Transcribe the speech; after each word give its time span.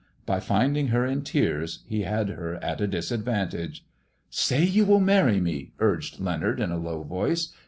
By 0.25 0.39
finding 0.39 0.87
her 0.87 1.05
in 1.05 1.21
tears 1.21 1.83
he 1.85 2.01
had 2.01 2.25
ber 2.25 2.55
at 2.55 2.81
a 2.81 2.87
disadvantage." 2.87 3.85
Say 4.31 4.63
you 4.65 4.83
will 4.83 4.99
marry 4.99 5.39
me!" 5.39 5.73
urged 5.79 6.19
Leonard, 6.19 6.59
in 6.59 6.71
a 6.71 6.77
low 6.79 7.03
7oice. 7.07 7.51